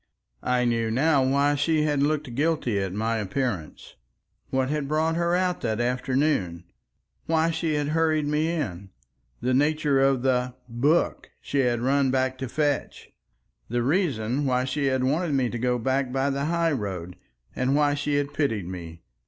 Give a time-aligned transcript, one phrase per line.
[0.41, 3.93] I knew now why she had looked guilty at my appearance,
[4.49, 6.63] what had brought her out that afternoon,
[7.27, 8.89] why she had hurried me in,
[9.41, 13.11] the nature of the "book" she had run back to fetch,
[13.69, 17.15] the reason why she had wanted me to go back by the high road,
[17.55, 19.03] and why she had pitied me.